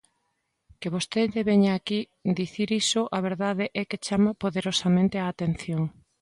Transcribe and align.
Que 0.79 0.89
vostede 0.95 1.39
veña 1.49 1.71
aquí 1.75 1.99
dicir 2.39 2.69
iso 2.83 3.01
a 3.17 3.19
verdade 3.27 3.65
é 3.81 3.83
que 3.89 4.01
chama 4.05 4.39
poderosamente 4.43 5.15
a 5.19 5.25
atención. 5.33 5.83